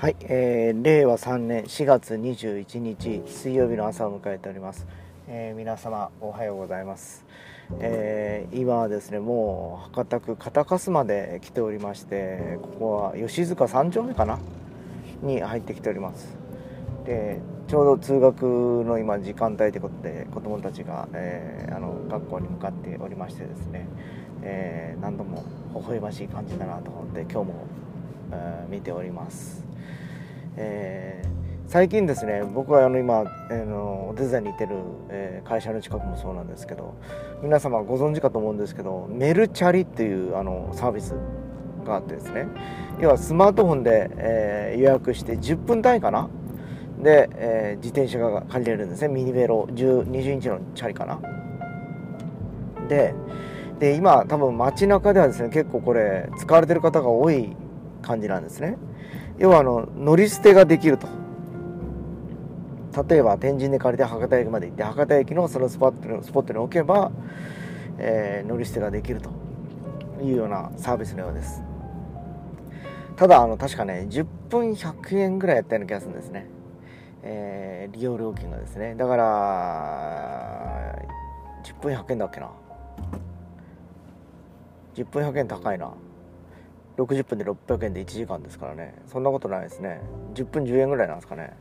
[0.00, 4.86] はい、えー、令和3年4月21日水曜日の朝を迎えております、
[5.26, 7.26] えー、皆様おはようございます、
[7.80, 14.38] えー、今はですねもう博多区片粕まで来ておりましてここは吉塚3丁目かな？
[15.20, 16.38] に入ってきております。
[17.04, 23.88] でちょうど通学の今時間帯ということで子どもたちが、えー、あの学校に向かっておりましてですね、
[24.42, 25.44] えー、何度も
[25.74, 27.66] 微笑ましい感じだなと思って今日も、
[28.30, 29.67] えー、見ております。
[30.60, 34.74] えー、最近ですね僕はあの今、えー、のお手伝いに行ってる、
[35.08, 36.96] えー、会社の近くもそうなんですけど
[37.42, 41.14] 皆様ご存知かと思うんですけどメルチャリっていうあのサービス
[41.84, 42.48] があってですね。
[43.00, 46.28] 要はスマートフォンで、えー、予約して10分単位かな？
[47.00, 49.08] で、えー、自転車が借りれるんですね。
[49.08, 51.20] ミニベロ20インチのチャリかな？
[52.88, 53.14] で
[53.78, 57.54] で今多分街中ではですね結構これ使われてる方が多い
[58.02, 58.76] 感じなんですね。
[59.38, 61.06] 要はあの乗り捨てができると。
[63.08, 67.12] 例えば天神で借りて博多駅まで行って博多駅のそのスポットにスポットに置けば、
[67.98, 69.38] えー、乗り捨てができると。
[70.22, 71.62] いうようなサービスのようです。
[73.16, 76.46] ただあの確かね10分100円ぐらいやったような気がするんですね、
[77.22, 78.94] えー、利用料金がですね。
[78.94, 80.98] だから
[81.64, 82.50] 10分100円だっけな。
[84.94, 85.92] 10分100円高いな。
[86.98, 88.94] 60分で600円で1時間ですからね。
[89.06, 90.00] そんなことないですね。
[90.34, 91.56] 10分10円ぐらいなんですかね。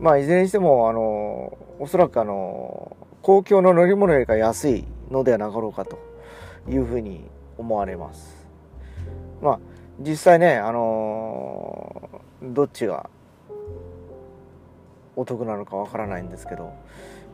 [0.00, 5.98] まあいずれにしてもあのおそらくあの公共の乗り物よりか安いのではなかろうかと
[6.68, 7.24] いうふうに
[7.58, 8.46] 思われます。
[9.42, 9.60] まあ
[10.00, 12.08] 実際ねあの
[12.42, 13.10] どっちが
[15.14, 16.72] お得なのかわからないんですけど、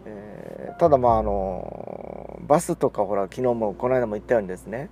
[0.07, 4.89] えー、ただまああのバスとかほら昨日もこの間も言ったようにですね、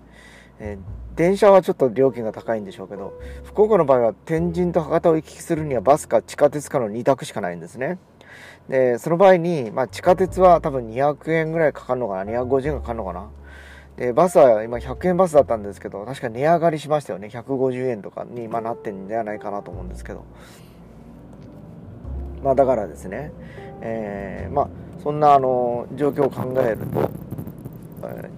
[0.61, 3.13] えー電車はちょっと料金が高いんでしょうけど
[3.45, 7.99] 福岡の場合は天神と博多を行き来するにはバスか地下鉄かの2択しかないんですね。
[8.71, 13.29] でその場合に、まあ、地下鉄は多分200円ぐらいかかるのかな？250円かかるのかな？
[13.99, 17.29] でバスは今100円バスだったんですけど確か値上がりしましたよね。
[17.29, 20.25] 150円とかに今なってんじゃないかなと思うんですけど。
[22.43, 23.33] まあだからですね、
[23.83, 24.69] えー、まあ
[25.03, 27.11] そんなあの状況を考えると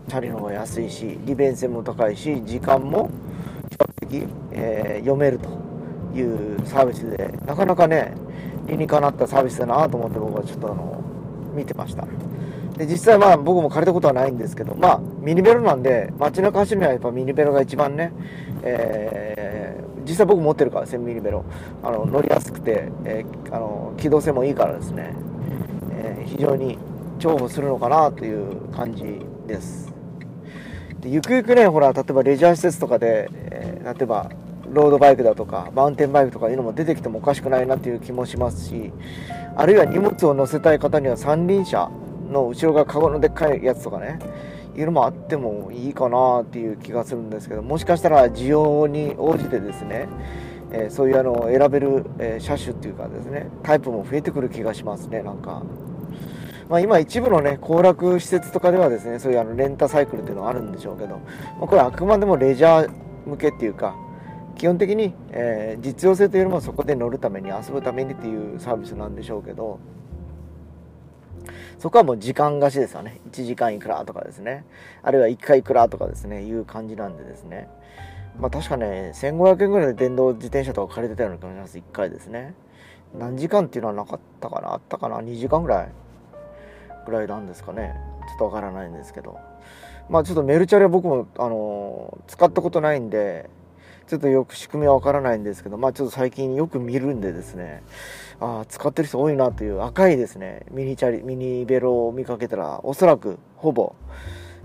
[0.08, 3.10] チャリの方が安いし利便性も高いし時間も
[3.70, 5.48] 比較的、えー、読めると
[6.14, 8.14] いうサービスでなかなかね
[8.66, 11.02] 理にかなったサービスだなと思って僕はちょっとあの
[11.54, 12.06] 見てました。
[12.76, 18.12] で実際まあ僕も借りたことはないんですけどまあミニベロなんで街中走るにはやっぱミニベロが一番ね、
[18.62, 21.44] えー、実際僕持ってるからですねミニベロ。
[21.82, 25.14] あの乗りやすくて、えー、あの機動性もいいからですね、
[25.92, 26.78] えー、非常に
[27.18, 29.20] 重宝するのかなという感じ
[29.52, 29.92] です
[31.00, 34.30] でゆくゆくねほら例えばレジャー施設とかで、えー、例えば
[34.70, 38.92] ロードバイクだとかマウンテンバイクとかいうのも出てきてもおかしくないなっていう気もしますし
[39.54, 41.90] あるいは荷物を載せたい方には三輪車
[42.30, 44.18] の後ろがカゴのでっかいやつとかね
[44.74, 50.08] いうのもあってもいいかなっていう気がするんですけどもしかしたら需要に応じてですね、
[50.70, 55.62] えー、そういうあの選べる、えー、車種っていうかですねタイプも増えてくる気がしますねなんか。
[56.72, 61.18] まあ、今一部のね行楽施設とかではですねそういうあのレンタサイクルっていうのはあるんでしょうけど、
[61.58, 62.90] まあ、これあくまでもレジャー
[63.26, 63.94] 向けっていうか
[64.56, 69.80] 基本的に、えー、実用性というよりもそこで乗るために遊ぶためにっていうサービスなんでしょうけど
[71.78, 73.20] そこはもう時間貸しですよね。
[73.30, 74.64] 1時間いくらとかですね。
[75.02, 76.42] あるいは1回いくらとかですね。
[76.42, 77.68] いう感じなんでですね。
[78.38, 81.76] まあ確かね1500円ぐらいで電動自転車とか借りてたような気がします。
[81.76, 82.54] 1回ですね。
[83.18, 84.72] 何時間っていうのはなかったかな。
[84.72, 85.18] あったかな。
[85.18, 85.88] 2時間ぐらい。
[87.04, 87.94] ぐらいなんですかね。
[88.28, 89.38] ちょっとわからないんですけど。
[90.08, 93.48] まあちょっとメルチャリは僕もあの使ったことないんで
[94.08, 97.82] ちょっとよく仕組みはわからないんですけどまあちょっと最近よく見るんでですね。
[98.40, 100.66] ああ使ってる人多いなという赤いですね。
[100.70, 103.94] ミニチャリミニベロを見かけたらおそらくほぼ、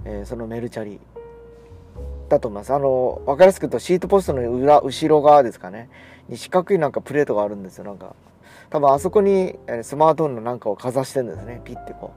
[0.06, 1.00] えー、そのメルチャリ。
[2.29, 2.73] だと思います。
[2.73, 5.90] あの分かりやすく言うとシートポストの裏後ろ側ですかね。
[6.28, 7.85] に四角いなんかプレートがあるんですよ。
[7.85, 8.16] なんか
[8.69, 11.61] 多分あそこにスマートフォンのなんかをかざしてるんですね。
[11.64, 12.14] ピッてこ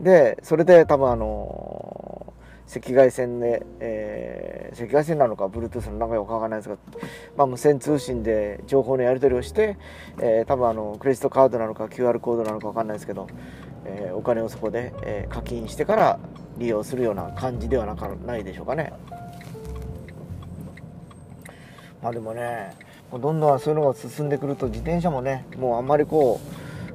[0.00, 0.04] う。
[0.04, 6.76] でそれで多分あのー、赤外線で、えー、赤外線なのか Bluetooth の中かわからないですが、
[7.36, 9.76] まあ、無線通信で情報のやり取りをして、
[10.18, 13.28] えー、多分あのクレジットカードなのか QR コードなのかわかんないですけど、
[13.84, 16.18] えー、お金をそこで、え、課金してから
[16.58, 18.92] 利用するような感じではなかないでしょうかね。
[22.02, 22.74] まあでもね
[23.18, 26.40] どんどんそういうのが進んでくると自転車もねもうあんまりこ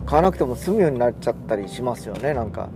[0.02, 2.69] う買わなくても済むようになっちゃったりしますよねなんか。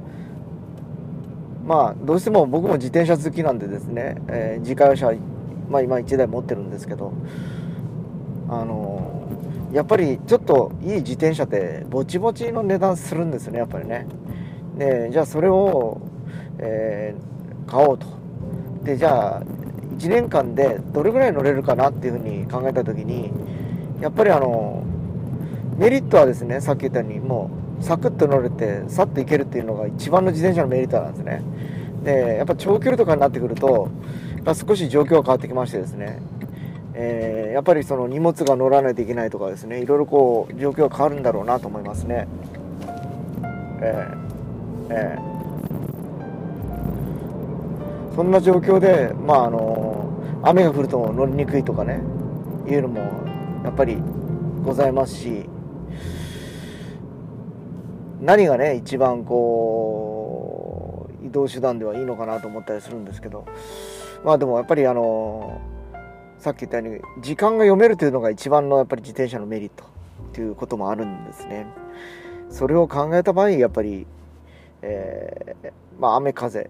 [1.66, 5.14] まあどうしても僕も自転車好きなんでですね、えー、自家用車
[5.70, 7.14] まあ今1台持ってるんですけど
[8.50, 9.28] あの
[9.72, 14.08] やっぱりちょっといい自転車ってぼちぼちの値段するんですねやっぱりね。
[14.78, 16.02] でじゃあそれを、
[16.58, 18.08] えー、買おうと。
[18.84, 19.44] でじゃあ
[20.02, 23.32] 1年間でどれぐらい乗れるかなっていうふうに考えた時に
[24.02, 24.84] やっぱりあの
[25.78, 31.42] メリットはですねさっき言ったようにもうサクッと乗れてさっと行けるっていうのが一番の自転車のメリットなんですね。
[32.04, 33.90] でやっぱ長距離とかになってくると
[34.44, 36.20] や少し状況が変わってきましてですね。
[36.94, 42.28] えー、やっぱりその荷物が乗らないといけないとかですねいろいろこう状況が変わるんだろうなと思いますね。
[43.82, 45.31] えー、えー、
[48.16, 52.02] そんな状況でまああの雨が降ると乗りにくいとかね
[52.68, 53.00] いうのも
[53.64, 53.98] やっぱり
[54.64, 55.50] ございますし
[58.20, 63.46] 何がね一番こう移動手段ではいいのかなと思ったりするんですけど
[64.24, 65.62] まあでもやっぱりあの
[66.38, 69.86] さっき言ったように時間が読めるというのが一番のやっぱり自転車のメリット
[70.34, 71.68] ということもあるんですね。
[72.50, 74.06] それを考えた場合やっぱり、
[74.82, 76.70] えー、まあ、雨風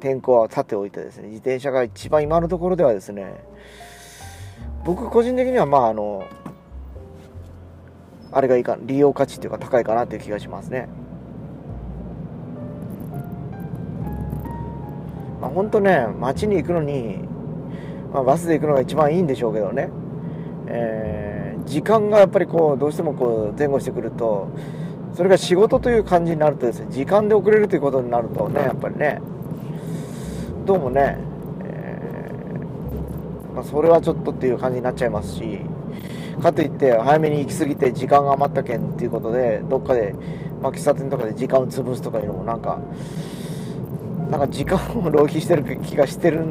[0.00, 3.34] 天候はさておいてですね自転車が一番今のところではですね
[4.84, 6.24] 僕個人的にはまああの
[8.32, 10.88] あれがいいか利用価値っていうか高いかなという気がしますね。
[15.40, 17.26] まあ本当ね街に行くのに
[18.16, 19.90] まあ、バスで行くのが一番いいんでしょうけどね、
[20.68, 24.48] えー、時間がやっぱりこうどうしてもこう前後してくると
[25.14, 29.20] それが仕事という感じになるとですね時間で遅れるということになるとねやっぱりね
[30.66, 31.16] どうもね、
[31.62, 35.60] えー、まあ、それはちょっとっていう感じになっちゃいますし
[36.42, 40.12] かといって早めに行き過ぎて時間が余ったけんっていうことでどっかで、
[40.60, 42.80] まあ、喫茶店とかで時間を潰すとかいうのもなんか
[44.28, 46.44] なんか時間を浪費してる気がしてる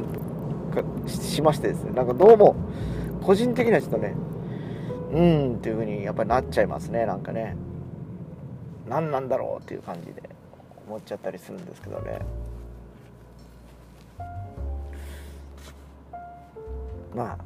[1.07, 1.91] しましてですね。
[1.91, 2.55] なんかどうも
[3.21, 4.15] 個人的にはちょっとね
[5.11, 7.05] うーんっていう風にやっぱりなっちゃいますね。
[7.05, 7.57] なんかね
[8.87, 10.29] 何なんだろうっていう感じで
[10.87, 12.44] 思っちゃったりするんですけどね。
[17.15, 17.37] まあ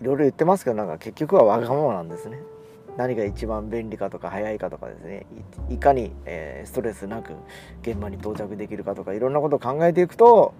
[0.00, 2.38] いろいろ言ってますけどなんか結局はわがままなんですね。
[2.96, 5.26] 何が一番便利かとか早いかとかですね。
[5.68, 7.32] いかに、えー、ストレスなく
[7.82, 10.54] 現場に到着できるかとかいろんなことを考えていくと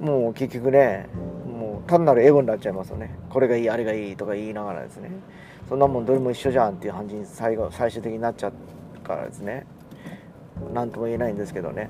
[0.00, 1.08] もう結局ね
[1.46, 3.16] もう単なるエゴになっちゃいますよね。
[3.30, 5.10] これがいいあれがいいとか言いながらですね。
[5.68, 8.52] そんなもんどれも一緒じゃんっていう感じに最後最終的になっちゃう
[9.06, 9.66] からですね。
[10.72, 11.88] 何とも言えないんですけどね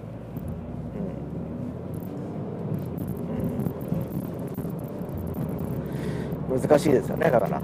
[6.38, 7.61] うん、難しいですよねだから。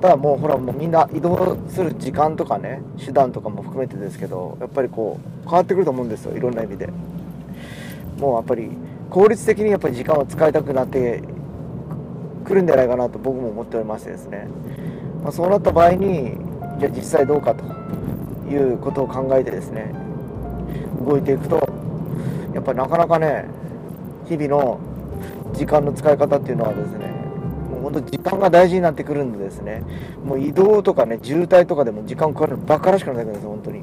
[0.00, 6.88] ただもうほらもうみんな移動する時間とかね手段とかも含めてですけどやっぱりこう変わってくると思うんですよいろんな意味で。
[8.18, 8.70] もうやっぱり
[9.10, 11.22] 効率的にやっぱり時間を使いたくなって
[12.44, 14.48] くるんじゃないかなと僕も思っておりましてですね、
[15.22, 16.36] まあ、そうなった場合に
[16.78, 17.64] じゃあ実際どうかと
[18.48, 19.94] いうことを考えてですね
[21.04, 21.56] 動いていくと
[22.54, 23.46] やっぱりなかなかね
[24.28, 24.80] 日々の
[25.54, 27.06] 時間の使い方っていうのはですね
[27.70, 29.82] もう本当時間が大事になってくるんでですね
[30.24, 33.82] もう移動とかね渋滞とかでも時間かかるのバカらしくなってくるんですよ本当に。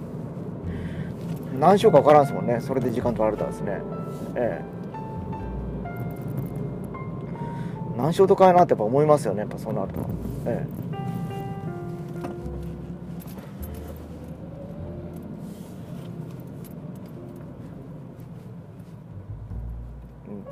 [1.60, 3.82] 何しようか分からんすもんねそれで時間取られたんですね。
[4.36, 4.66] ええ。
[7.96, 10.00] 何しようとかやなってやっぱ思いますよねやっぱそうなると。
[10.46, 11.03] ええ。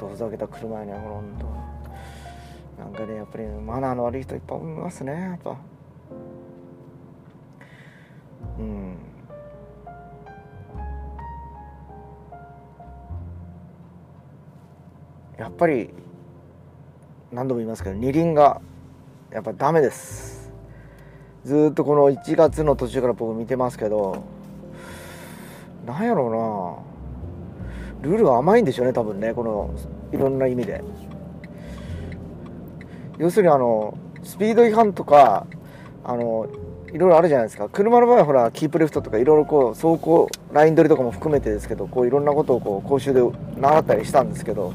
[0.01, 1.45] とふざけた車やねほんと。
[2.79, 5.55] なんかねやっぱりマナーの悪い人いっぱいいますねやっぱ。
[8.57, 8.97] うん。
[15.37, 15.91] やっぱり
[17.31, 18.59] 何度も言いますけど二輪が
[19.31, 20.51] やっぱダメです。
[21.45, 24.23] ずっとこの1月の途中から僕見てますけど
[25.85, 26.90] なんやろうな。
[28.01, 29.71] ルールが甘いんでしょうね多分ねこの
[30.11, 30.83] いろんな意味で。
[33.17, 35.45] 要するにあのスピード違反とか
[36.03, 36.47] あの
[36.91, 37.69] いろいろあるじゃないですか。
[37.69, 43.21] 車の場合はほらキープレフトとかいろいろこう走行ライン取りとかも含めてですけどこういろんなことをこう講習で
[43.59, 44.73] 習ったりしたんですけど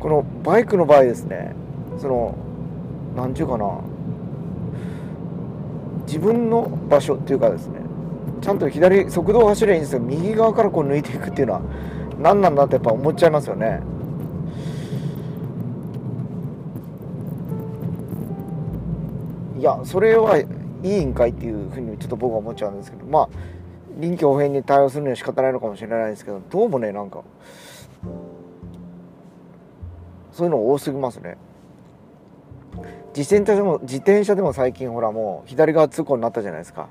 [0.00, 1.54] このバイクの場合ですね
[2.00, 2.34] その
[3.16, 3.80] 何ちゅうかな。
[6.06, 7.80] 自分の場所っていうかですね
[8.40, 11.62] ちゃんと左速度を走ればいいんですけど右側からこう抜いていくっていうのは
[12.18, 13.80] 何なんだってやっぱ思っちゃいますよね。
[19.58, 20.46] いやそれはい
[20.82, 23.04] いんかいっていうふうにちょっと僕は思っちゃうんですけど。
[23.06, 23.28] まあ
[23.98, 27.24] 臨機応変に対応するには仕方ないのかもしれないですけどどうもねなんか
[30.30, 31.36] そういうの多すぎますね。
[33.16, 36.88] 自転車でも自転車でも最近ほらもう左側通行になったじゃないですか。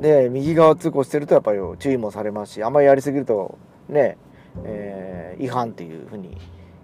[0.00, 3.58] で右側通行してるとやっぱり注意もされますしあんまりやりすぎると
[3.88, 4.16] ね、
[4.64, 6.36] えー、違反っていうふうに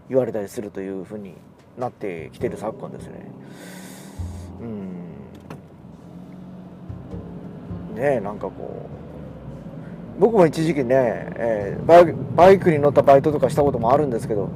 [0.08, 1.34] 言われたりするというふうに
[1.78, 3.30] なってきてる昨今ですね。
[4.60, 5.04] うん。
[7.96, 9.04] ねなんかこう。
[10.18, 14.48] 僕も一時期ね、えー、バイバイクに乗ったバイトとかしたこともあるんですけど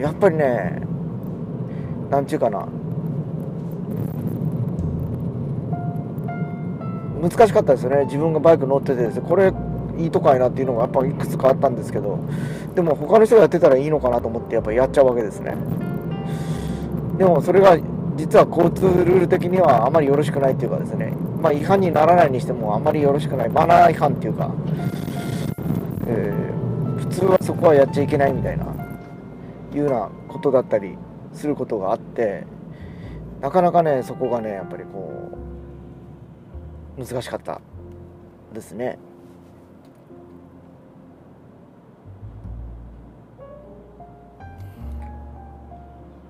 [0.00, 0.80] やっぱりね
[2.10, 2.66] なんちゅうかな。
[7.20, 8.04] 難しかったですよね。
[8.04, 9.22] 自分がバイク乗っててですね。
[9.28, 9.52] これ
[9.96, 12.18] いいとこやなっていうのがやっぱいくつかあったんですけど。
[12.74, 15.56] でも他の人がやってたらいいのかなと思ってやっぱやっちゃうわけですね。
[17.16, 17.76] でもそれが
[18.16, 21.12] 実は交通ルール的にはあまりよろしくないっていうかですね。
[21.42, 23.48] まあ違反にならないにしてもあまりよろしくない。
[23.48, 24.52] マナー違反っていうか、
[26.06, 28.66] えー、普通はそこはやっちゃいけないみたいな。
[29.74, 30.96] いうようなことだったり
[31.34, 32.44] することがあって。
[33.40, 35.47] なかなかねそこがねやっぱりこう
[36.98, 37.60] 難しかった
[38.52, 38.98] ですね。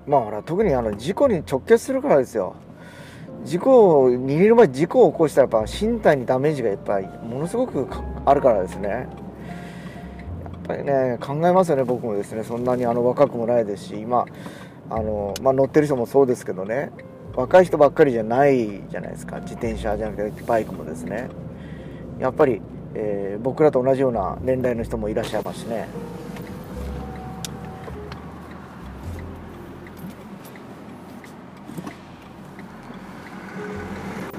[0.05, 2.55] まあほら特にあの事故に直結するからですよ。
[3.45, 7.87] 事故を逃げる前事故を起こしたらやっぱ身体にダメージがいっぱいものすごく
[8.25, 8.89] あるからですね。
[8.89, 9.07] やっ
[10.67, 12.43] ぱりね考えますよね僕もですね。
[12.43, 14.25] そんなにあの若くもないですし今
[14.89, 16.91] あの、まあ、乗ってる人もそうですけどね。
[17.39, 19.39] 若い人ばっかりじゃないじゃないですか。
[19.39, 21.29] 自転車じゃなくてバイクもですね。
[22.19, 22.61] やっぱり、
[22.93, 25.87] えー、僕らと同じような年代の人もいらっしゃいますしね。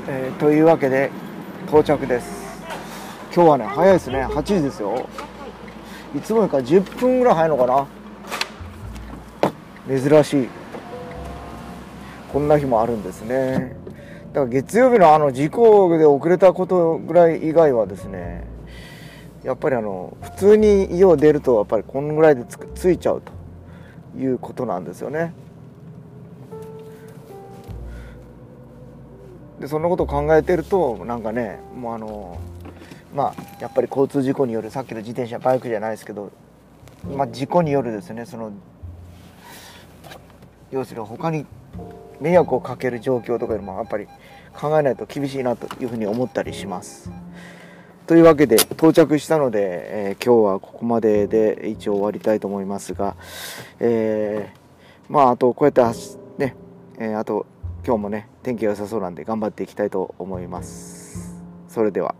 [0.06, 1.10] えー、というわけで
[1.68, 2.60] 到着です。
[3.34, 4.26] 今日はね早いですね。
[4.26, 5.08] 8時ですよ。
[6.14, 7.66] いつもよりか10分ぐらい早いのか
[9.88, 9.98] な。
[9.98, 10.59] 珍しい。
[12.32, 13.76] こんな日もあるんですね。
[14.32, 18.46] だから月曜日のあの事故で遅れたことぐらい以外はですね
[19.42, 22.44] やっぱりあの普通に家を出るとやっぱりこのぐらいで
[22.74, 23.32] ついちゃうと
[24.18, 25.32] いうことなんですよね。
[29.58, 32.38] でそんなことを考えてるとなんかねもうあの
[33.14, 36.30] まあやっぱり交通事故によるさっきの自転車バイクじゃないですけど、
[37.14, 38.52] まあ、事故によるですねその
[40.70, 41.44] 要するに他に
[42.20, 44.06] 迷惑をかける状況とかよりもやっぱり
[44.52, 47.10] 考えないと厳しいなというふうに思ったりします。
[48.06, 49.60] というわけで到着したので、
[50.10, 53.16] えー、今日はここまでで一応終わりたいと思いますが、
[53.78, 55.98] えー、まああとこうやって
[56.38, 56.56] ね、
[56.98, 57.46] えー、あと
[57.86, 61.40] 今日もね天気が良さそうなんで頑張っていきたいと思います。
[61.68, 62.14] それでは。